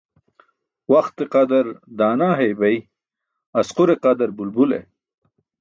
Waxte 0.91 1.23
qadar 1.33 1.65
daana 1.97 2.29
hey 2.39 2.51
bay 2.61 2.77
asqur 3.59 3.89
qadar 4.03 4.31
bulbule 4.37 4.79